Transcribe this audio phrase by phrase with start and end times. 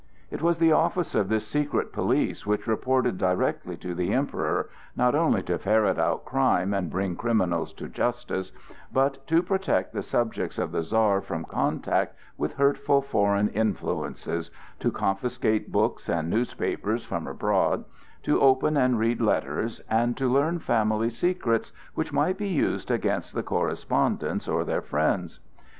[0.31, 5.13] It was the office of this secret police, which reported directly to the Emperor, not
[5.13, 8.51] only to ferret out crime and bring criminals to justice,
[8.91, 14.89] but to protect the subjects of the Czar from contact with hurtful foreign influences, to
[14.91, 17.85] confiscate books and newspapers from abroad,
[18.23, 23.35] to open and read letters, and to learn family secrets which might be used against
[23.35, 25.39] the correspondents or their friends.